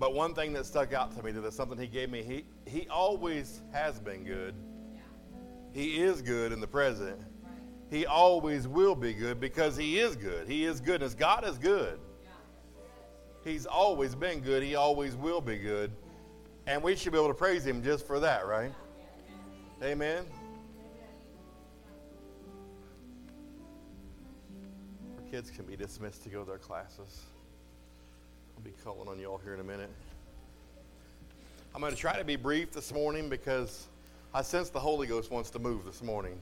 [0.00, 2.46] But one thing that stuck out to me, that is something he gave me, he,
[2.66, 4.54] he always has been good.
[5.74, 7.20] He is good in the present.
[7.90, 10.48] He always will be good because he is good.
[10.48, 11.14] He is goodness.
[11.14, 12.00] God is good.
[13.44, 14.62] He's always been good.
[14.62, 15.92] He always will be good.
[16.66, 18.72] And we should be able to praise him just for that, right?
[19.82, 20.24] Amen.
[25.18, 27.20] Our kids can be dismissed to go to their classes.
[28.60, 29.88] I'll be calling on you all here in a minute.
[31.74, 33.86] I'm going to try to be brief this morning because
[34.34, 36.38] I sense the Holy Ghost wants to move this morning.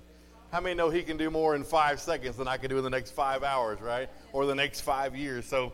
[0.51, 2.83] How many know he can do more in five seconds than I can do in
[2.83, 4.09] the next five hours, right?
[4.33, 5.47] Or the next five years?
[5.47, 5.73] So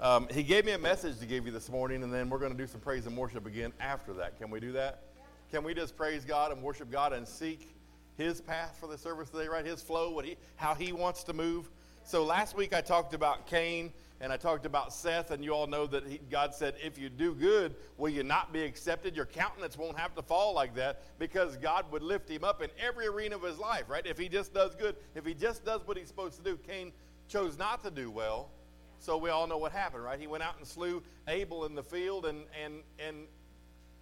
[0.00, 2.50] um, he gave me a message to give you this morning, and then we're going
[2.50, 4.36] to do some praise and worship again after that.
[4.40, 5.04] Can we do that?
[5.52, 7.72] Can we just praise God and worship God and seek
[8.16, 9.64] his path for the service today, right?
[9.64, 11.70] His flow, what he, how he wants to move.
[12.06, 13.90] So last week I talked about Cain
[14.20, 17.08] and I talked about Seth, and you all know that he, God said, If you
[17.08, 19.16] do good, will you not be accepted?
[19.16, 22.68] Your countenance won't have to fall like that because God would lift him up in
[22.78, 24.06] every arena of his life, right?
[24.06, 26.58] If he just does good, if he just does what he's supposed to do.
[26.58, 26.92] Cain
[27.26, 28.50] chose not to do well,
[28.98, 30.20] so we all know what happened, right?
[30.20, 33.26] He went out and slew Abel in the field, and, and, and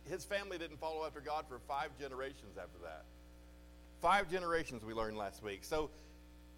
[0.09, 3.05] his family didn't follow after God for five generations after that.
[4.01, 5.63] Five generations, we learned last week.
[5.63, 5.91] So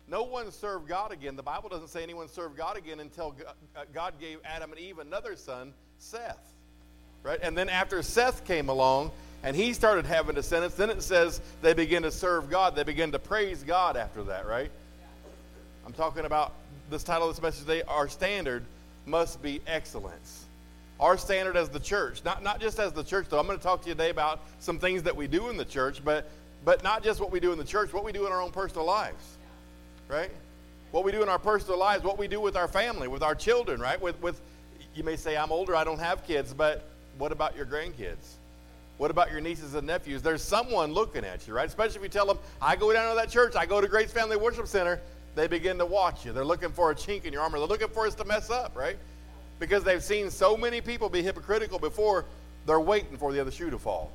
[0.09, 1.37] no one served God again.
[1.37, 3.35] The Bible doesn't say anyone served God again until
[3.75, 6.53] uh, God gave Adam and Eve another son, Seth.
[7.23, 7.39] Right?
[7.43, 11.73] And then after Seth came along and he started having descendants, then it says they
[11.73, 12.77] begin to serve God.
[12.77, 14.71] They begin to praise God after that, right?
[15.87, 16.53] I'm talking about
[16.91, 18.63] this title of this message today Our standard
[19.07, 20.45] must be excellence.
[21.01, 23.39] Our standard as the church, not, not just as the church, though.
[23.39, 25.65] I'm going to talk to you today about some things that we do in the
[25.65, 26.31] church, but,
[26.65, 28.53] but not just what we do in the church, what we do in our own
[28.53, 29.39] personal lives
[30.09, 30.31] right?
[30.91, 33.35] What we do in our personal lives, what we do with our family, with our
[33.35, 34.01] children, right?
[34.01, 34.41] With, with
[34.95, 36.85] you may say, I'm older, I don't have kids, but
[37.19, 38.35] what about your grandkids?
[38.97, 40.23] What about your nieces and nephews?
[40.23, 41.67] There's someone looking at you, right?
[41.67, 44.13] Especially if you tell them, I go down to that church, I go to Grace
[44.13, 45.01] Family Worship Center,
[45.35, 46.33] they begin to watch you.
[46.33, 47.59] They're looking for a chink in your armor.
[47.59, 48.97] They're looking for us to mess up, right?
[49.59, 52.25] Because they've seen so many people be hypocritical before,
[52.67, 54.13] they're waiting for the other shoe to fall.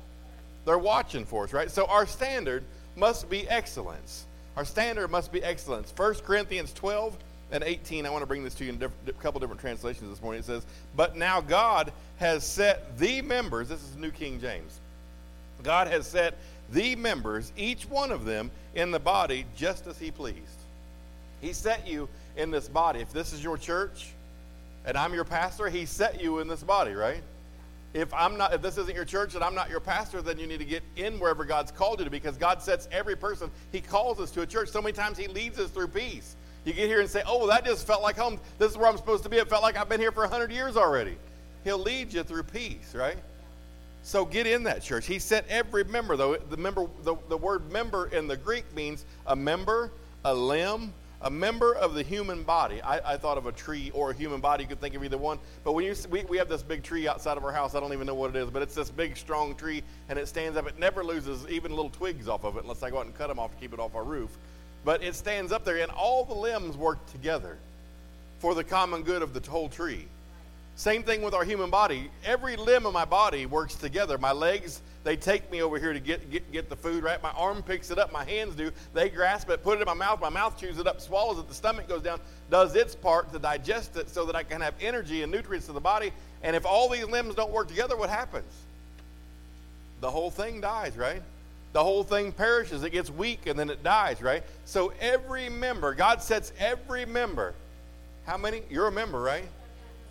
[0.64, 1.70] They're watching for us, right?
[1.70, 2.64] So our standard
[2.96, 4.24] must be excellence.
[4.56, 5.92] Our standard must be excellence.
[5.96, 7.16] 1 Corinthians 12
[7.52, 10.22] and 18, I want to bring this to you in a couple different translations this
[10.22, 10.40] morning.
[10.40, 10.64] It says,
[10.96, 14.78] But now God has set the members, this is New King James.
[15.62, 16.38] God has set
[16.72, 20.38] the members, each one of them, in the body just as He pleased.
[21.40, 23.00] He set you in this body.
[23.00, 24.10] If this is your church
[24.84, 27.22] and I'm your pastor, He set you in this body, right?
[27.92, 30.46] If I'm not, if this isn't your church and I'm not your pastor, then you
[30.46, 33.80] need to get in wherever God's called you to because God sets every person, He
[33.80, 34.68] calls us to a church.
[34.68, 36.36] So many times He leads us through peace.
[36.64, 38.38] You get here and say, oh, well, that just felt like home.
[38.58, 39.38] This is where I'm supposed to be.
[39.38, 41.16] It felt like I've been here for 100 years already.
[41.64, 43.16] He'll lead you through peace, right?
[44.02, 45.06] So get in that church.
[45.06, 46.36] He set every member, though.
[46.36, 49.90] The, member, the, the word member in the Greek means a member,
[50.24, 50.92] a limb,
[51.22, 52.80] a member of the human body.
[52.82, 54.64] I, I, thought of a tree or a human body.
[54.64, 55.38] You could think of either one.
[55.64, 57.92] But when you we, we have this big tree outside of our house, I don't
[57.92, 60.66] even know what it is, but it's this big, strong tree, and it stands up.
[60.66, 63.28] It never loses even little twigs off of it, unless I go out and cut
[63.28, 64.30] them off to keep it off our roof.
[64.84, 67.58] But it stands up there, and all the limbs work together
[68.38, 70.06] for the common good of the whole tree.
[70.80, 72.10] Same thing with our human body.
[72.24, 74.16] Every limb of my body works together.
[74.16, 77.22] My legs, they take me over here to get, get, get the food, right?
[77.22, 78.10] My arm picks it up.
[78.10, 78.72] My hands do.
[78.94, 80.22] They grasp it, put it in my mouth.
[80.22, 81.48] My mouth chews it up, swallows it.
[81.48, 84.72] The stomach goes down, does its part to digest it so that I can have
[84.80, 86.12] energy and nutrients to the body.
[86.42, 88.50] And if all these limbs don't work together, what happens?
[90.00, 91.20] The whole thing dies, right?
[91.74, 92.84] The whole thing perishes.
[92.84, 94.42] It gets weak and then it dies, right?
[94.64, 97.52] So every member, God sets every member.
[98.24, 98.62] How many?
[98.70, 99.44] You're a member, right?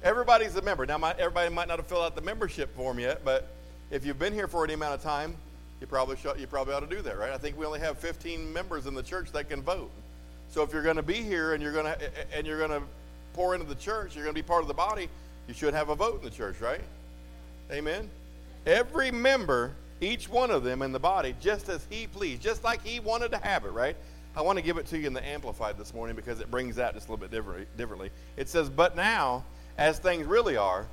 [0.02, 0.86] Everybody's a member.
[0.86, 3.50] Now, my, everybody might not have filled out the membership form yet, but
[3.92, 5.36] if you've been here for any amount of time,
[5.82, 7.32] you probably should, you probably ought to do that, right?
[7.32, 9.92] I think we only have 15 members in the church that can vote.
[10.50, 11.98] So if you're going to be here and you're going to
[12.36, 12.88] and you're going to
[13.34, 15.10] pour into the church, you're going to be part of the body,
[15.48, 16.82] you should have a vote in the church, right?
[17.72, 18.10] Amen.
[18.66, 22.84] Every member, each one of them in the body, just as he pleased, just like
[22.84, 23.96] he wanted to have it, right?
[24.36, 26.78] I want to give it to you in the amplified this morning because it brings
[26.78, 27.32] that just a little bit
[27.78, 28.12] differently.
[28.38, 29.44] It says, "But now."
[29.80, 30.86] As things really are,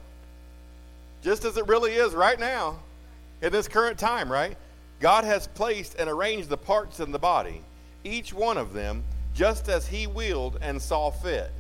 [1.23, 2.79] just as it really is right now,
[3.43, 4.57] in this current time, right?
[5.01, 7.61] God has placed and arranged the parts in the body,
[8.05, 9.03] each one of them,
[9.35, 11.51] just as He willed and saw fit.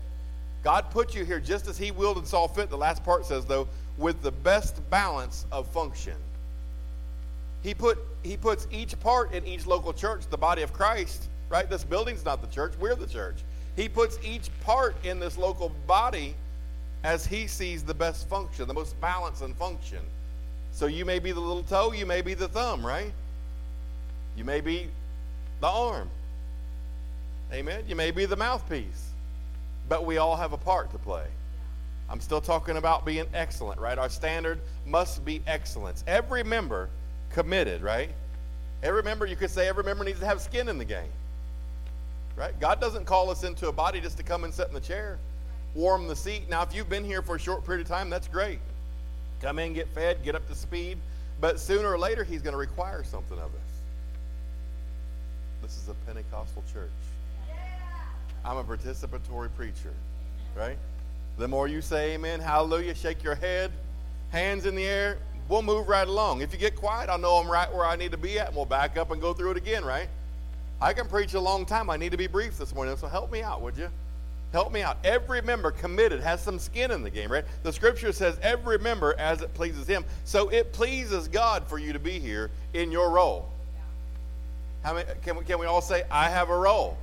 [0.62, 2.70] God put you here just as He willed and saw fit.
[2.70, 3.68] The last part says, though,
[3.98, 6.16] with the best balance of function.
[7.62, 11.68] He put He puts each part in each local church, the body of Christ, right?
[11.68, 13.38] This building's not the church, we're the church.
[13.74, 16.36] He puts each part in this local body
[17.06, 20.00] as He sees the best function, the most balance and function.
[20.72, 23.12] So you may be the little toe, you may be the thumb, right?
[24.36, 24.88] You may be
[25.60, 26.10] the arm.
[27.52, 27.84] Amen.
[27.86, 29.10] You may be the mouthpiece.
[29.88, 31.26] But we all have a part to play.
[32.10, 33.98] I'm still talking about being excellent, right?
[33.98, 36.02] Our standard must be excellence.
[36.08, 36.88] Every member
[37.30, 38.10] committed, right?
[38.82, 41.10] Every member, you could say every member needs to have skin in the game.
[42.34, 42.58] Right?
[42.58, 45.18] God doesn't call us into a body just to come and sit in the chair,
[45.76, 46.48] warm the seat.
[46.48, 48.58] Now, if you've been here for a short period of time, that's great.
[49.40, 50.98] Come in, get fed, get up to speed.
[51.40, 53.60] But sooner or later, He's going to require something of us.
[55.62, 56.90] This is a Pentecostal church.
[58.44, 59.92] I'm a participatory preacher,
[60.56, 60.78] right?
[61.36, 63.72] The more you say amen, hallelujah, shake your head,
[64.30, 65.18] hands in the air,
[65.48, 66.40] we'll move right along.
[66.40, 68.56] If you get quiet, I'll know I'm right where I need to be at, and
[68.56, 70.08] we'll back up and go through it again, right?
[70.80, 71.90] I can preach a long time.
[71.90, 73.88] I need to be brief this morning, so help me out, would you?
[74.56, 74.96] Help me out.
[75.04, 77.44] Every member committed has some skin in the game, right?
[77.62, 80.02] The scripture says every member as it pleases him.
[80.24, 83.50] So it pleases God for you to be here in your role.
[84.82, 86.96] How many, can, we, can we all say, I have a role?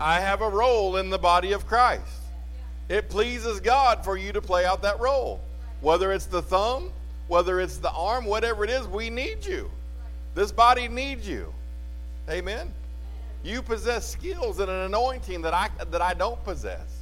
[0.00, 2.22] I have a role in the body of Christ.
[2.88, 5.42] It pleases God for you to play out that role.
[5.82, 6.90] Whether it's the thumb,
[7.26, 9.70] whether it's the arm, whatever it is, we need you.
[10.34, 11.52] This body needs you.
[12.30, 12.72] Amen.
[13.48, 17.00] You possess skills and an anointing that I that I don't possess.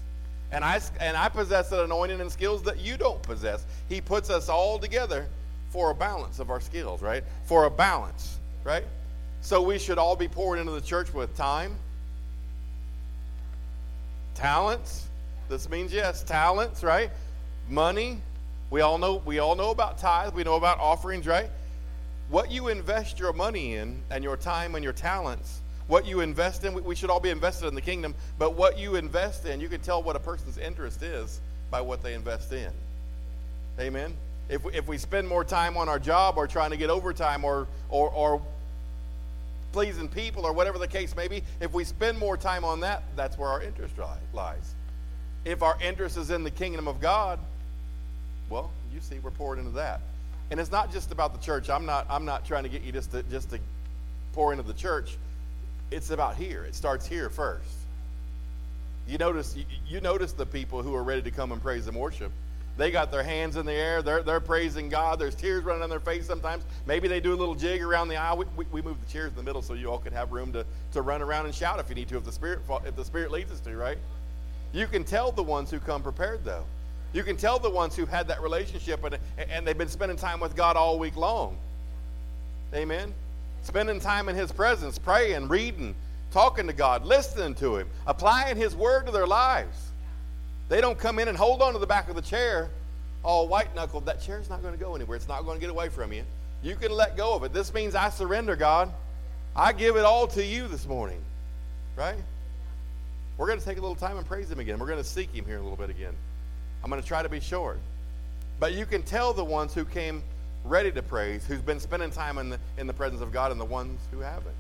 [0.53, 3.67] And I and I possess an anointing and skills that you don't possess.
[3.89, 5.27] He puts us all together
[5.71, 7.25] for a balance of our skills, right?
[7.47, 8.85] For a balance, right?
[9.41, 11.75] So we should all be poured into the church with time,
[14.37, 15.09] talents.
[15.49, 17.11] This means yes, talents, right?
[17.69, 18.21] Money.
[18.71, 20.33] We all know we all know about tithes.
[20.33, 21.51] We know about offerings, right?
[22.29, 26.65] What you invest your money in and your time and your talents, what you invest
[26.65, 29.69] in, we should all be invested in the kingdom, but what you invest in, you
[29.69, 31.41] can tell what a person's interest is
[31.71, 32.73] by what they invest in.
[33.79, 34.15] Amen.
[34.49, 37.45] If we, if we spend more time on our job or trying to get overtime
[37.45, 38.43] or, or, or
[39.73, 43.03] pleasing people or whatever the case may be, if we spend more time on that,
[43.15, 43.95] that's where our interest
[44.33, 44.75] lies.
[45.45, 47.39] If our interest is in the kingdom of God,
[48.49, 50.01] well, you see, we're poured into that.
[50.51, 51.69] And it's not just about the church.
[51.69, 53.59] I'm not, I'm not trying to get you just to, just to
[54.33, 55.17] pour into the church.
[55.91, 56.65] It's about here.
[56.65, 57.69] It starts here first.
[59.07, 59.57] You notice,
[59.87, 62.33] you, notice the people who are ready to come and praise and worship.
[62.77, 64.03] They got their hands in the air.
[64.03, 65.19] They're, they're praising God.
[65.19, 66.65] There's tears running down their face sometimes.
[66.87, 68.37] Maybe they do a little jig around the aisle.
[68.39, 70.53] We, we, we move the chairs in the middle so you all could have room
[70.53, 73.05] to, to run around and shout if you need to, if the Spirit if the
[73.05, 73.97] Spirit leads us to, right?
[74.73, 76.65] You can tell the ones who come prepared, though.
[77.13, 80.41] You can tell the ones who had that relationship and, and they've been spending time
[80.41, 81.57] with God all week long.
[82.75, 83.15] Amen.
[83.63, 85.95] Spending time in His presence, praying, reading,
[86.31, 89.91] talking to God, listening to Him, applying His word to their lives.
[90.69, 92.71] They don't come in and hold on to the back of the chair
[93.27, 94.07] all white knuckled.
[94.07, 95.17] That chair's not going to go anywhere.
[95.17, 96.23] It's not going to get away from you.
[96.63, 97.53] You can let go of it.
[97.53, 98.91] This means I surrender, God.
[99.55, 101.21] I give it all to you this morning.
[101.97, 102.17] Right?
[103.37, 104.79] We're going to take a little time and praise Him again.
[104.79, 106.15] We're going to seek Him here a little bit again.
[106.83, 107.79] I'm going to try to be short.
[108.61, 110.23] But you can tell the ones who came
[110.69, 113.61] ready to praise, who's been spending time in the, in the presence of God, and
[113.61, 114.55] the ones who haven't.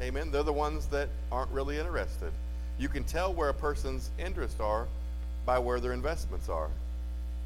[0.00, 0.30] Amen.
[0.30, 2.32] They're the ones that aren't really interested.
[2.78, 4.86] You can tell where a person's interests are
[5.46, 6.68] by where their investments are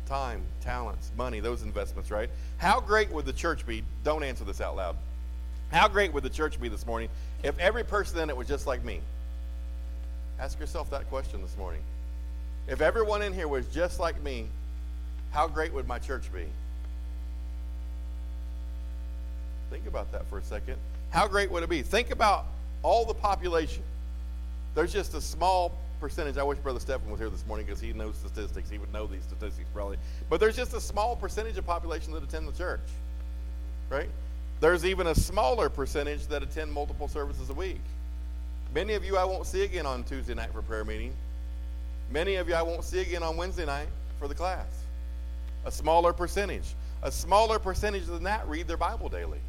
[0.06, 2.28] time, talents, money, those investments, right?
[2.58, 3.85] How great would the church be?
[4.02, 4.97] Don't answer this out loud.
[5.71, 7.09] How great would the church be this morning
[7.44, 9.00] if every person in it was just like me?
[10.40, 11.83] Ask yourself that question this morning.
[12.66, 14.47] If everyone in here was just like me,
[15.30, 16.47] how great would my church be?
[19.70, 20.76] Think about that for a second.
[21.10, 21.82] How great would it be?
[21.82, 22.46] Think about
[22.82, 23.82] all the population.
[24.74, 26.38] There's just a small percentage.
[26.38, 28.70] I wish Brother Stephen was here this morning because he knows statistics.
[28.70, 29.98] He would know these statistics probably.
[30.28, 32.80] But there's just a small percentage of population that attend the church,
[33.90, 34.08] right?
[34.60, 37.80] There's even a smaller percentage that attend multiple services a week.
[38.74, 41.12] Many of you I won't see again on Tuesday night for prayer meeting.
[42.10, 44.66] Many of you I won't see again on Wednesday night for the class.
[45.64, 46.74] A smaller percentage.
[47.02, 49.40] A smaller percentage than that read their Bible daily.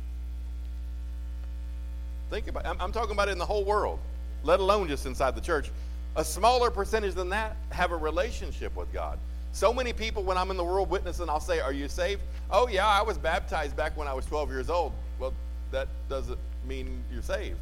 [2.32, 2.70] Think about it.
[2.70, 4.00] I'm, I'm talking about it in the whole world,
[4.44, 5.70] let alone just inside the church.
[6.16, 9.20] A smaller percentage than that have a relationship with God.
[9.52, 12.22] So many people, when I'm in the world witnessing, I'll say, Are you saved?
[12.50, 14.94] Oh, yeah, I was baptized back when I was 12 years old.
[15.20, 15.34] Well,
[15.72, 17.60] that doesn't mean you're saved.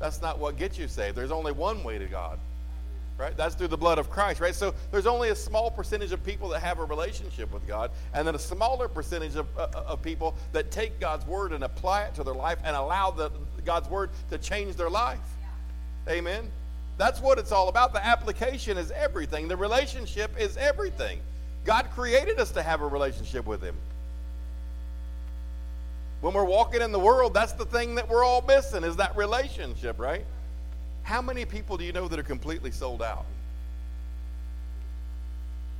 [0.00, 1.16] That's not what gets you saved.
[1.16, 2.38] There's only one way to God,
[3.18, 3.36] right?
[3.36, 4.54] That's through the blood of Christ, right?
[4.54, 8.26] So there's only a small percentage of people that have a relationship with God, and
[8.26, 12.14] then a smaller percentage of, uh, of people that take God's word and apply it
[12.16, 13.30] to their life and allow the,
[13.64, 15.18] God's word to change their life.
[16.08, 16.50] Amen.
[16.98, 17.92] That's what it's all about.
[17.92, 21.20] The application is everything, the relationship is everything.
[21.64, 23.74] God created us to have a relationship with Him.
[26.20, 29.16] When we're walking in the world, that's the thing that we're all missing is that
[29.16, 30.24] relationship, right?
[31.06, 33.26] How many people do you know that are completely sold out?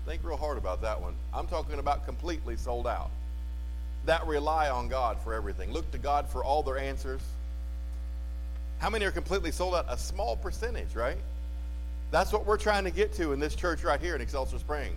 [0.06, 1.16] Think real hard about that one.
[1.34, 3.10] I'm talking about completely sold out.
[4.04, 5.72] That rely on God for everything.
[5.72, 7.22] Look to God for all their answers.
[8.78, 9.86] How many are completely sold out?
[9.88, 11.18] A small percentage, right?
[12.12, 14.94] That's what we're trying to get to in this church right here in Excelsior Springs.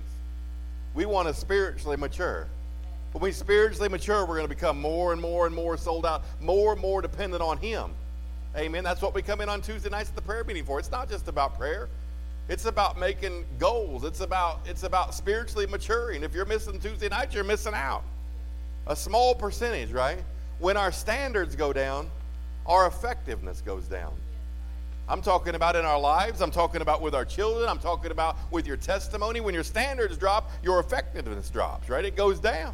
[0.94, 2.46] We want to spiritually mature.
[3.14, 6.24] When we spiritually mature, we're going to become more and more and more sold out,
[6.40, 7.96] more and more dependent on Him.
[8.58, 8.84] Amen.
[8.84, 10.80] That's what we come in on Tuesday nights at the prayer meeting for.
[10.80, 11.88] It's not just about prayer.
[12.48, 14.04] It's about making goals.
[14.04, 16.24] It's about it's about spiritually maturing.
[16.24, 18.04] If you're missing Tuesday nights, you're missing out.
[18.88, 20.18] A small percentage, right?
[20.58, 22.10] When our standards go down,
[22.66, 24.14] our effectiveness goes down.
[25.08, 26.42] I'm talking about in our lives.
[26.42, 27.70] I'm talking about with our children.
[27.70, 29.42] I'm talking about with your testimony.
[29.42, 32.06] When your standards drop, your effectiveness drops, right?
[32.06, 32.74] It goes down.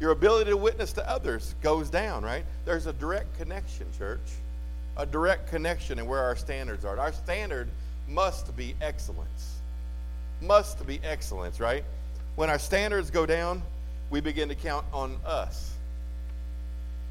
[0.00, 2.44] Your ability to witness to others goes down, right?
[2.64, 4.20] There's a direct connection, church.
[4.96, 6.98] A direct connection in where our standards are.
[6.98, 7.68] Our standard
[8.08, 9.58] must be excellence.
[10.40, 11.84] Must be excellence, right?
[12.36, 13.62] When our standards go down,
[14.10, 15.72] we begin to count on us.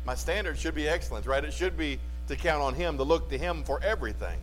[0.05, 1.43] My standard should be excellence, right?
[1.43, 4.37] It should be to count on Him, to look to Him for everything.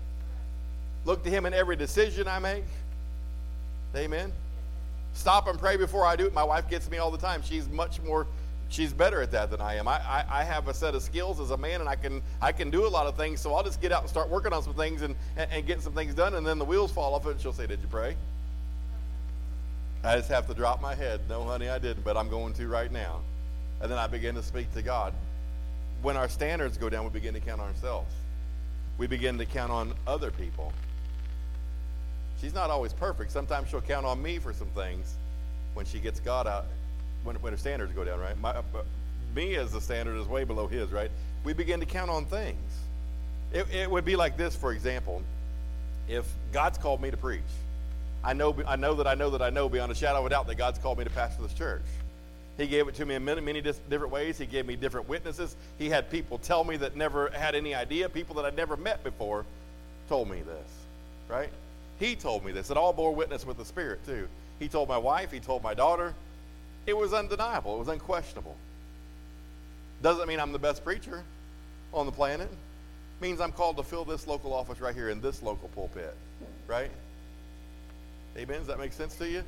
[1.05, 2.65] Look to Him in every decision I make.
[3.95, 4.33] Amen.
[5.13, 6.35] Stop and pray before I do it.
[6.35, 7.43] My wife gets me all the time.
[7.43, 8.27] She's much more,
[8.69, 9.89] she's better at that than I am.
[9.89, 12.53] I, I, I, have a set of skills as a man, and I can I
[12.53, 13.41] can do a lot of things.
[13.41, 15.83] So I'll just get out and start working on some things and, and, and get
[15.83, 17.89] some things done, and then the wheels fall off it, and she'll say, "Did you
[17.89, 18.17] pray?"
[20.03, 21.21] I just have to drop my head.
[21.29, 23.21] No, honey, I didn't, but I'm going to right now.
[23.83, 25.13] And then I begin to speak to God.
[26.03, 28.13] When our standards go down, we begin to count on ourselves.
[28.97, 30.73] We begin to count on other people.
[32.41, 33.31] She's not always perfect.
[33.31, 35.15] Sometimes she'll count on me for some things
[35.75, 36.67] when she gets God out,
[37.25, 38.39] when, when her standards go down, right?
[38.41, 38.63] My, uh,
[39.35, 41.11] me as the standard is way below his, right?
[41.45, 42.73] We begin to count on things.
[43.53, 45.23] It, it would be like this, for example,
[46.09, 47.43] if God's called me to preach
[48.23, 50.29] I know, I know that I know that I know beyond a shadow of a
[50.29, 51.83] doubt that God's called me to pastor this church.
[52.59, 54.37] He gave it to me in many, many different ways.
[54.37, 55.57] He gave me different witnesses.
[55.79, 58.09] He had people tell me that never had any idea.
[58.11, 59.47] People that I'd never met before
[60.09, 60.69] told me this,
[61.29, 61.49] right?
[62.01, 62.71] He told me this.
[62.71, 64.27] It all bore witness with the Spirit, too.
[64.59, 65.31] He told my wife.
[65.31, 66.15] He told my daughter.
[66.87, 67.77] It was undeniable.
[67.77, 68.57] It was unquestionable.
[70.03, 71.23] Doesn't mean I'm the best preacher
[71.93, 72.49] on the planet.
[72.51, 76.17] It means I'm called to fill this local office right here in this local pulpit,
[76.67, 76.91] right?
[78.37, 78.59] Amen.
[78.59, 79.45] Does that make sense to you?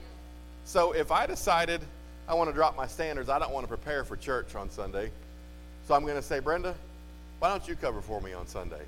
[0.64, 1.80] So if I decided
[2.28, 5.11] I want to drop my standards, I don't want to prepare for church on Sunday.
[5.88, 6.75] So I'm going to say, Brenda,
[7.38, 8.82] why don't you cover for me on Sunday?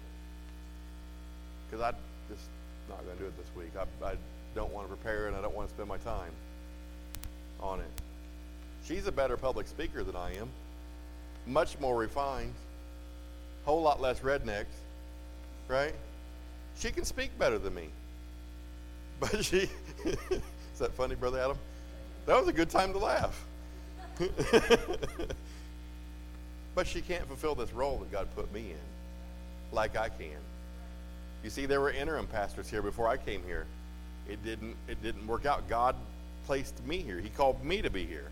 [1.67, 1.97] Because I'm
[2.29, 2.45] just
[2.89, 3.73] not going to do it this week.
[3.79, 4.17] I, I
[4.55, 6.33] don't want to prepare and I don't want to spend my time
[7.61, 7.91] on it.
[8.85, 10.49] She's a better public speaker than I am,
[11.47, 12.53] much more refined,
[13.65, 14.67] whole lot less rednecks,
[15.69, 15.95] right?
[16.79, 17.89] She can speak better than me.
[19.21, 19.69] But she,
[20.05, 21.57] is that funny, Brother Adam?
[22.27, 23.45] That was a good time to laugh.
[26.75, 28.77] but she can't fulfill this role that God put me in
[29.75, 30.37] like I can.
[31.45, 33.67] You see, there were interim pastors here before I came here.
[34.29, 35.69] It didn't, it didn't work out.
[35.69, 35.95] God
[36.47, 37.21] placed me here.
[37.21, 38.31] He called me to be here.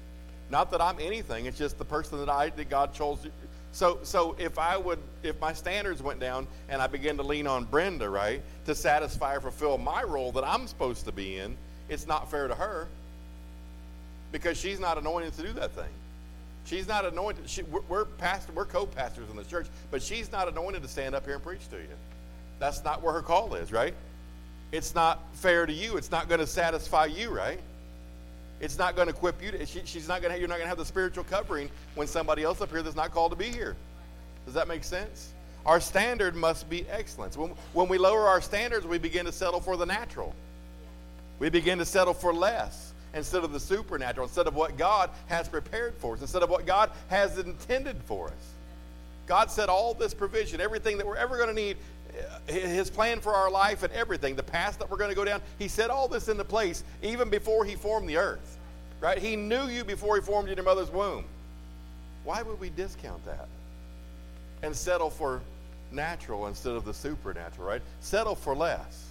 [0.50, 3.26] Not that I'm anything, it's just the person that I that God chose
[3.72, 7.46] so, so if I would, if my standards went down and I began to lean
[7.46, 11.56] on Brenda, right, to satisfy or fulfill my role that I'm supposed to be in,
[11.88, 12.86] it's not fair to her
[14.30, 15.88] because she's not anointed to do that thing.
[16.66, 17.48] She's not anointed.
[17.48, 21.14] She, we're, we're pastor, we're co-pastors in the church, but she's not anointed to stand
[21.14, 21.88] up here and preach to you.
[22.62, 23.92] That's not where her call is, right?
[24.70, 25.96] It's not fair to you.
[25.96, 27.58] It's not going to satisfy you, right?
[28.60, 29.50] It's not going to equip you.
[29.50, 30.38] To, she, she's not going to.
[30.38, 33.10] You're not going to have the spiritual covering when somebody else up here that's not
[33.10, 33.74] called to be here.
[34.44, 35.32] Does that make sense?
[35.66, 37.36] Our standard must be excellence.
[37.36, 40.32] When, when we lower our standards, we begin to settle for the natural.
[41.40, 45.48] We begin to settle for less instead of the supernatural, instead of what God has
[45.48, 48.52] prepared for us, instead of what God has intended for us.
[49.26, 51.76] God said all this provision, everything that we're ever going to need,
[52.46, 55.40] his plan for our life and everything, the path that we're going to go down,
[55.58, 58.58] he set all this into place even before he formed the earth.
[59.00, 59.18] Right?
[59.18, 61.24] He knew you before he formed you in your mother's womb.
[62.24, 63.48] Why would we discount that?
[64.62, 65.40] And settle for
[65.90, 67.82] natural instead of the supernatural, right?
[68.00, 69.08] Settle for less.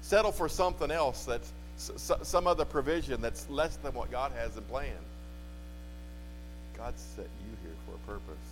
[0.00, 4.62] Settle for something else that's some other provision that's less than what God has in
[4.64, 4.92] plan.
[6.76, 8.44] God set you here for a purpose.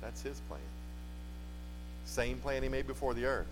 [0.00, 0.60] That's his plan
[2.08, 3.46] Same plan he made before the earth.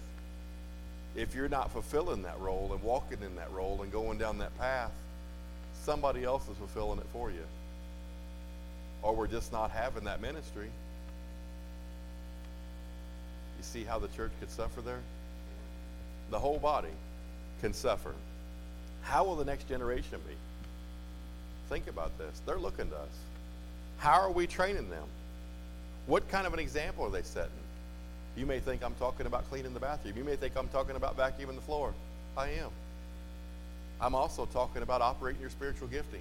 [1.14, 4.56] If you're not fulfilling that role and walking in that role and going down that
[4.58, 4.90] path,
[5.82, 7.44] somebody else is fulfilling it for you.
[9.02, 10.70] Or we're just not having that ministry.
[13.58, 15.00] You see how the church could suffer there?
[16.30, 16.88] The whole body
[17.60, 18.14] can suffer.
[19.02, 20.34] How will the next generation be?
[21.68, 22.40] Think about this.
[22.46, 23.16] They're looking to us.
[23.98, 25.04] How are we training them?
[26.06, 27.50] What kind of an example are they setting?
[28.36, 30.16] You may think I'm talking about cleaning the bathroom.
[30.16, 31.94] You may think I'm talking about vacuuming the floor.
[32.36, 32.70] I am.
[34.00, 36.20] I'm also talking about operating your spiritual giftings.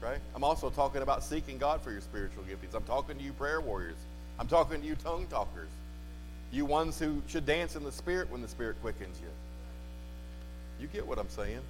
[0.00, 0.18] Right?
[0.34, 2.74] I'm also talking about seeking God for your spiritual giftings.
[2.74, 3.96] I'm talking to you prayer warriors.
[4.38, 5.68] I'm talking to you tongue talkers.
[6.52, 9.28] You ones who should dance in the spirit when the spirit quickens you.
[10.80, 11.60] You get what I'm saying?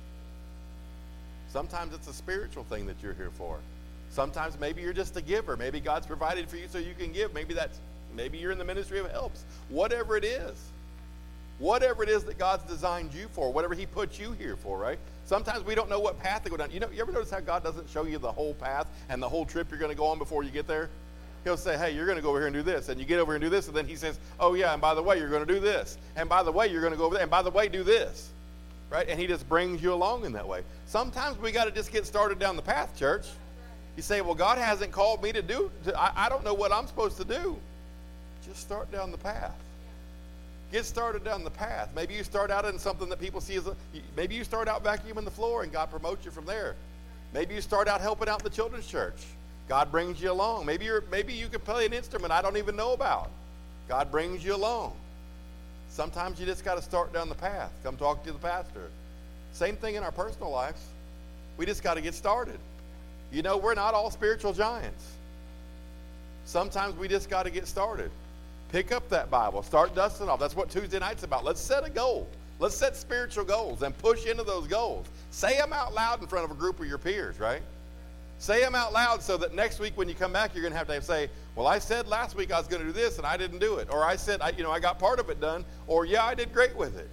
[1.49, 3.59] Sometimes it's a spiritual thing that you're here for.
[4.11, 5.57] Sometimes maybe you're just a giver.
[5.57, 7.35] Maybe God's provided for you so you can give.
[7.35, 7.81] Maybe that's
[8.15, 9.45] maybe you're in the ministry of helps.
[9.69, 10.57] Whatever it is.
[11.59, 14.99] Whatever it is that God's designed you for, whatever He put you here for, right?
[15.27, 16.71] Sometimes we don't know what path to go down.
[16.71, 19.29] You know, you ever notice how God doesn't show you the whole path and the
[19.29, 20.89] whole trip you're going to go on before you get there?
[21.45, 22.89] He'll say, hey, you're going to go over here and do this.
[22.89, 23.69] And you get over here and do this.
[23.69, 25.99] And then he says, oh, yeah, and by the way, you're going to do this.
[26.17, 27.23] And by the way, you're going to go over there.
[27.23, 28.31] And by the way, do this
[28.91, 29.09] right?
[29.09, 30.63] And he just brings you along in that way.
[30.87, 33.27] Sometimes we got to just get started down the path, church.
[33.97, 36.73] You say, well, God hasn't called me to do, to, I, I don't know what
[36.73, 37.59] I'm supposed to do.
[38.49, 39.55] Just start down the path.
[40.73, 41.91] Get started down the path.
[41.95, 43.77] Maybe you start out in something that people see as a,
[44.17, 46.75] maybe you start out vacuuming the floor and God promotes you from there.
[47.33, 49.23] Maybe you start out helping out in the children's church.
[49.69, 50.65] God brings you along.
[50.65, 53.31] Maybe you're maybe you can play an instrument I don't even know about.
[53.87, 54.95] God brings you along.
[55.91, 57.71] Sometimes you just got to start down the path.
[57.83, 58.91] Come talk to the pastor.
[59.53, 60.83] Same thing in our personal lives.
[61.59, 62.59] We just got to get started.
[63.31, 65.05] You know, we're not all spiritual giants.
[66.45, 68.11] Sometimes we just got to get started.
[68.71, 70.39] Pick up that Bible, start dusting off.
[70.39, 71.45] That's what Tuesday night's about.
[71.45, 72.29] Let's set a goal.
[72.59, 75.07] Let's set spiritual goals and push into those goals.
[75.31, 77.63] Say them out loud in front of a group of your peers, right?
[78.39, 80.79] Say them out loud so that next week when you come back, you're going to
[80.79, 83.27] have to say, well, I said last week I was going to do this and
[83.27, 83.89] I didn't do it.
[83.91, 85.65] Or I said, I, you know, I got part of it done.
[85.87, 87.09] Or, yeah, I did great with it.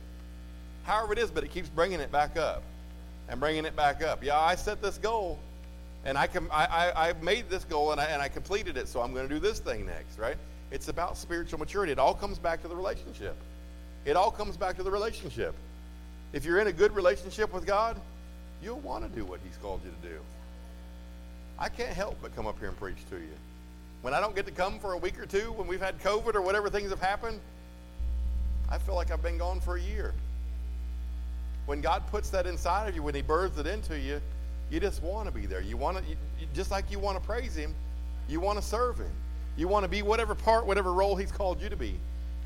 [0.84, 2.64] However it is, but it keeps bringing it back up
[3.28, 4.24] and bringing it back up.
[4.24, 5.40] Yeah, I set this goal
[6.06, 8.88] and I, com- I, I, I made this goal and I, and I completed it,
[8.88, 10.38] so I'm going to do this thing next, right?
[10.72, 11.92] It's about spiritual maturity.
[11.92, 13.36] It all comes back to the relationship.
[14.06, 15.56] It all comes back to the relationship.
[16.34, 18.00] If you're in a good relationship with God,
[18.62, 20.20] you'll want to do what He's called you to do.
[21.58, 23.36] I can't help but come up here and preach to you.
[24.02, 26.36] When I don't get to come for a week or two, when we've had COVID
[26.36, 27.40] or whatever things have happened,
[28.70, 30.14] I feel like I've been gone for a year.
[31.66, 34.22] When God puts that inside of you, when He births it into you,
[34.70, 35.62] you just want to be there.
[35.62, 36.16] You want to, you,
[36.54, 37.74] just like you want to praise Him,
[38.28, 39.12] you want to serve Him.
[39.58, 41.96] You want to be whatever part, whatever role He's called you to be.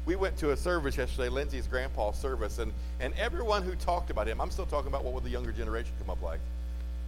[0.06, 4.28] We went to a service yesterday, Lindsay's grandpa's service, and, and everyone who talked about
[4.28, 6.40] him, I'm still talking about what would the younger generation come up like.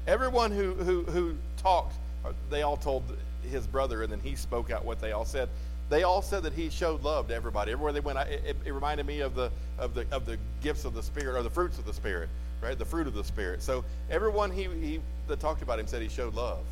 [0.07, 3.03] Everyone who, who, who talked, uh, they all told
[3.49, 5.49] his brother, and then he spoke out what they all said.
[5.89, 7.71] They all said that he showed love to everybody.
[7.71, 10.93] Everywhere they went, it, it reminded me of the, of, the, of the gifts of
[10.93, 12.29] the Spirit, or the fruits of the Spirit,
[12.61, 12.77] right?
[12.77, 13.63] The fruit of the Spirit.
[13.63, 16.63] So everyone he, he that talked about him said he showed love.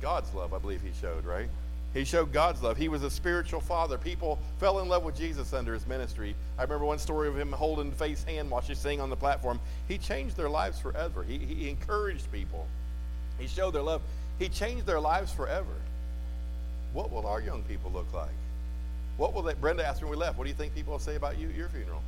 [0.00, 1.48] God's love, I believe he showed, right?
[1.98, 2.76] He showed God's love.
[2.76, 3.98] He was a spiritual father.
[3.98, 6.36] People fell in love with Jesus under his ministry.
[6.56, 9.58] I remember one story of him holding Faith's hand while she's singing on the platform.
[9.88, 11.24] He changed their lives forever.
[11.24, 12.68] He, he encouraged people.
[13.36, 14.00] He showed their love.
[14.38, 15.72] He changed their lives forever.
[16.92, 18.30] What will our young people look like?
[19.16, 19.54] What will they?
[19.54, 21.56] Brenda asked when we left, what do you think people will say about you at
[21.56, 22.02] your funeral?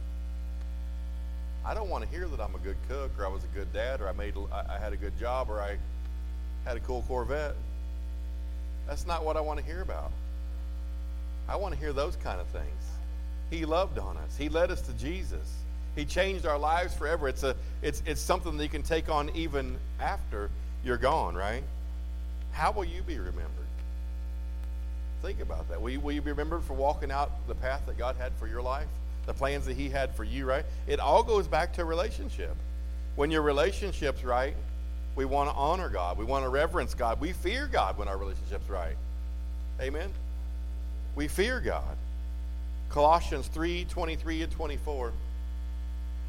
[1.67, 3.73] I don't want to hear that I'm a good cook or I was a good
[3.73, 5.79] dad or I made I had a good job or I
[6.65, 7.57] had a cool Corvette.
[8.87, 10.11] That's not what I want to hear about.
[11.49, 12.65] I want to hear those kind of things.
[13.51, 14.37] He loved on us.
[14.37, 15.57] He led us to Jesus.
[15.97, 17.29] He changed our lives forever.
[17.29, 20.51] It's a it's it's something that you can take on even after
[20.85, 21.65] you're gone, right?
[22.53, 23.49] How will you be remembered?
[25.23, 25.83] Think about that.
[25.83, 28.47] Will you, will you be remembered for walking out the path that God had for
[28.47, 28.87] your life?
[29.27, 30.65] The plans that He had for you, right?
[30.87, 32.57] It all goes back to a relationship.
[33.17, 34.55] When your relationship's right,
[35.17, 36.19] we want to honor God.
[36.19, 37.21] We want to reverence God.
[37.21, 38.97] We fear God when our relationship's right.
[39.81, 40.11] Amen?
[41.15, 41.97] We fear God.
[42.91, 45.13] Colossians 3 23 and 24.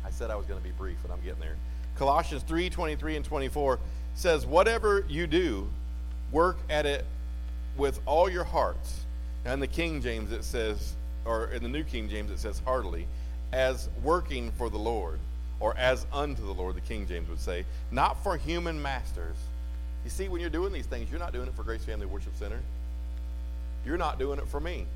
[0.05, 1.55] I said I was going to be brief, and I'm getting there.
[1.95, 3.79] Colossians 3 23 and 24
[4.15, 5.67] says, Whatever you do,
[6.31, 7.05] work at it
[7.77, 9.05] with all your hearts.
[9.45, 10.93] Now in the King James, it says,
[11.25, 13.07] or in the New King James, it says heartily,
[13.51, 15.19] as working for the Lord
[15.61, 19.37] or as unto the Lord, the King James would say, not for human masters.
[20.03, 22.35] You see, when you're doing these things, you're not doing it for Grace Family Worship
[22.35, 22.59] Center.
[23.85, 24.87] You're not doing it for me.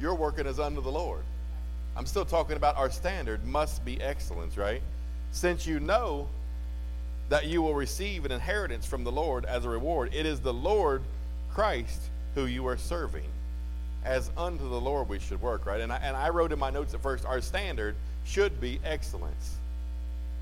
[0.00, 1.22] you're working as unto the Lord.
[1.96, 4.82] I'm still talking about our standard must be excellence, right?
[5.32, 6.28] Since you know
[7.28, 10.54] that you will receive an inheritance from the Lord as a reward, it is the
[10.54, 11.02] Lord
[11.52, 12.00] Christ
[12.34, 13.26] who you are serving.
[14.04, 15.80] As unto the Lord we should work, right?
[15.80, 17.96] And I, and I wrote in my notes at first, our standard
[18.28, 19.56] should be excellence.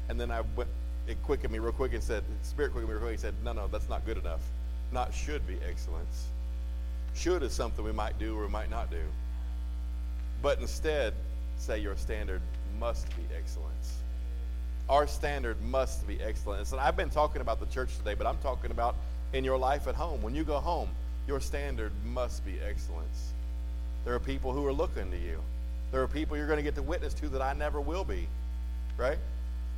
[0.09, 0.69] And then I went,
[1.07, 3.53] it quickened me real quick and said, Spirit quickened me real quick and said, no,
[3.53, 4.41] no, that's not good enough.
[4.93, 6.27] Not should be excellence.
[7.15, 9.03] Should is something we might do or we might not do.
[10.43, 11.15] But instead,
[11.59, 12.43] say your standard
[12.79, 13.99] must be excellence.
[14.89, 16.73] Our standard must be excellence.
[16.73, 18.97] And I've been talking about the church today, but I'm talking about
[19.33, 20.23] in your life at home.
[20.23, 20.91] When you go home,
[21.27, 23.33] your standard must be excellence.
[24.05, 25.41] There are people who are looking to you.
[25.93, 28.29] There are people you're going to get to witness to that I never will be,
[28.97, 29.19] right?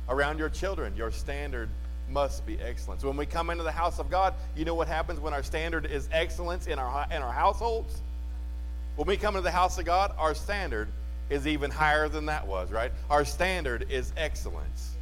[0.07, 1.69] Around your children, your standard
[2.09, 3.03] must be excellence.
[3.03, 5.85] When we come into the house of God, you know what happens when our standard
[5.85, 8.01] is excellence in our in our households?
[8.95, 10.89] When we come into the house of God, our standard
[11.29, 12.91] is even higher than that was, right?
[13.09, 14.95] Our standard is excellence.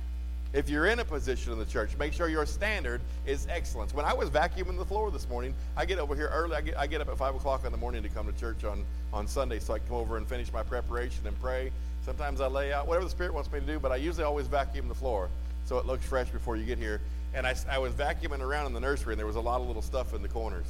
[0.53, 3.93] If you're in a position in the church, make sure your standard is excellence.
[3.93, 6.55] When I was vacuuming the floor this morning, I get over here early.
[6.55, 8.63] I get, I get up at 5 o'clock in the morning to come to church
[8.63, 11.71] on, on Sunday so I can come over and finish my preparation and pray.
[12.05, 14.47] Sometimes I lay out whatever the Spirit wants me to do, but I usually always
[14.47, 15.29] vacuum the floor
[15.65, 17.01] so it looks fresh before you get here.
[17.33, 19.67] And I, I was vacuuming around in the nursery, and there was a lot of
[19.67, 20.67] little stuff in the corners.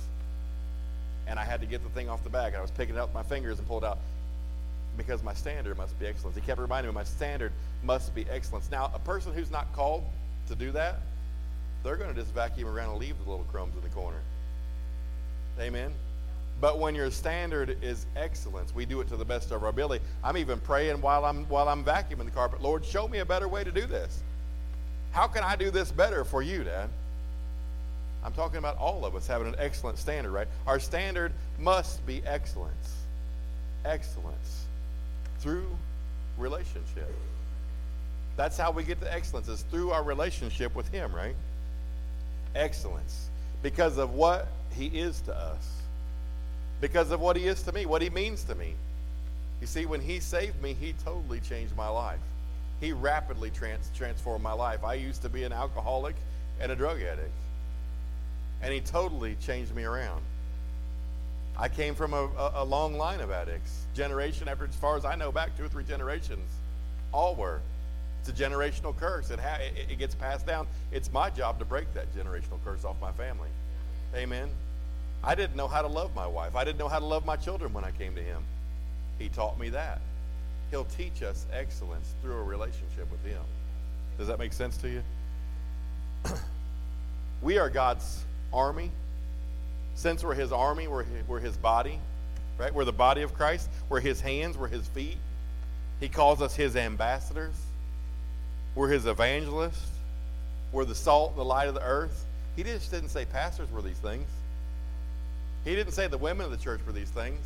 [1.28, 2.56] And I had to get the thing off the bag.
[2.56, 4.00] I was picking it up with my fingers and pulled it out
[4.98, 6.36] because my standard must be excellence.
[6.36, 7.52] He kept reminding me my standard
[7.84, 8.70] must be excellence.
[8.72, 10.04] Now, a person who's not called
[10.48, 10.96] to do that,
[11.84, 14.18] they're going to just vacuum around and leave the little crumbs in the corner.
[15.60, 15.94] Amen.
[16.60, 20.04] But when your standard is excellence, we do it to the best of our ability.
[20.24, 22.62] I'm even praying while I'm while I'm vacuuming the carpet.
[22.62, 24.24] Lord, show me a better way to do this.
[25.12, 26.90] How can I do this better for you, Dad?
[28.24, 30.48] I'm talking about all of us having an excellent standard, right?
[30.66, 32.96] Our standard must be excellence.
[33.86, 34.67] Excellence
[35.40, 35.68] through
[36.38, 37.14] relationship.
[38.36, 41.36] That's how we get to excellence, is through our relationship with Him, right?
[42.56, 43.30] Excellence.
[43.64, 45.82] Because of what He is to us.
[46.80, 48.76] Because of what He is to me, what He means to me.
[49.60, 52.20] You see, when He saved me, He totally changed my life.
[52.80, 54.84] He rapidly trans- transformed my life.
[54.84, 56.16] I used to be an alcoholic
[56.60, 57.32] and a drug addict.
[58.62, 60.22] And He totally changed me around.
[61.60, 65.06] I came from a, a, a, long line of addicts, generation after, as far as
[65.06, 66.48] I know, back two or three generations.
[67.12, 67.62] All were.
[68.20, 69.32] It's a generational curse.
[69.32, 70.68] It, ha- it, it gets passed down.
[70.92, 73.50] It's my job to break that generational curse off my family.
[74.16, 74.50] Amen.
[75.24, 76.56] I didn't know how to love my wife.
[76.56, 78.44] I didn't know how to love my children when I came to Him.
[79.18, 80.00] He taught me that.
[80.70, 83.42] He'll teach us excellence through a relationship with Him.
[84.20, 85.02] Does that make sense to you?
[87.42, 88.92] we are God's army
[89.98, 92.00] since we're his army, we're his, we're his body,
[92.60, 92.72] right?
[92.72, 93.68] We're the body of Christ.
[93.90, 95.18] We're his hands, we're his feet.
[96.00, 97.56] He calls us his ambassadors.
[98.76, 99.90] We're his evangelists.
[100.72, 102.26] We're the salt the light of the earth.
[102.56, 104.28] He just didn't say pastors were these things.
[105.66, 107.44] He didn't say the women of the church were these things.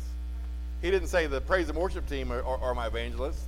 [0.82, 3.46] He didn't say the praise and worship team are, are, are my evangelists.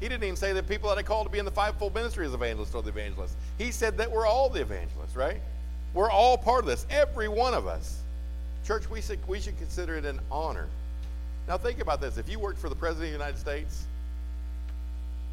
[0.00, 2.24] He didn't even say that people that I call to be in the fivefold ministry
[2.24, 3.36] as evangelists are the evangelists.
[3.58, 5.42] He said that we're all the evangelists, right?
[5.98, 8.02] We're all part of this, every one of us.
[8.64, 10.68] Church, we should, we should consider it an honor.
[11.48, 12.18] Now, think about this.
[12.18, 13.84] If you worked for the President of the United States,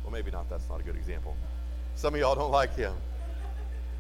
[0.04, 1.36] well, maybe not, that's not a good example.
[1.96, 2.96] Some of y'all don't like him.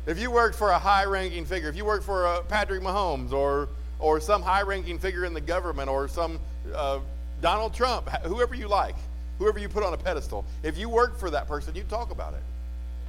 [0.07, 3.31] If you worked for a high ranking figure, if you worked for uh, Patrick Mahomes
[3.31, 6.39] or, or some high ranking figure in the government or some
[6.73, 6.97] uh,
[7.41, 8.95] Donald Trump, whoever you like,
[9.37, 12.33] whoever you put on a pedestal, if you worked for that person, you'd talk about
[12.33, 12.43] it,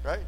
[0.05, 0.21] right?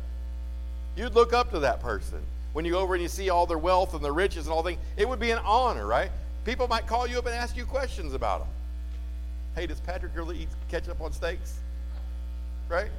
[0.97, 2.23] You'd look up to that person
[2.59, 4.65] when you go over and you see all their wealth and their riches and all
[4.65, 6.11] things, it would be an honor, right?
[6.45, 8.49] People might call you up and ask you questions about them.
[9.55, 11.61] Hey, does Patrick really eat ketchup on steaks?
[12.69, 12.91] Right?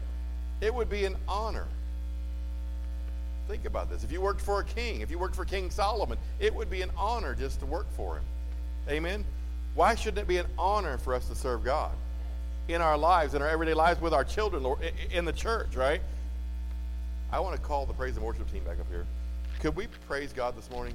[0.61, 1.67] It would be an honor.
[3.49, 4.05] Think about this.
[4.05, 6.81] If you worked for a king, if you worked for King Solomon, it would be
[6.81, 8.23] an honor just to work for him.
[8.87, 9.25] Amen?
[9.75, 11.91] Why shouldn't it be an honor for us to serve God
[12.69, 14.79] in our lives, in our everyday lives, with our children, Lord,
[15.11, 15.99] in the church, right?
[17.29, 19.05] I want to call the praise and worship team back up here.
[19.59, 20.93] Could we praise God this morning?